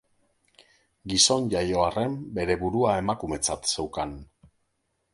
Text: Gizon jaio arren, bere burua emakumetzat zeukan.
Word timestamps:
Gizon 1.13 1.51
jaio 1.55 1.85
arren, 1.89 2.17
bere 2.39 2.57
burua 2.65 2.97
emakumetzat 3.05 3.73
zeukan. 3.75 4.21